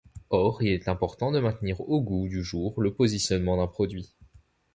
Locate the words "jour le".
2.43-2.91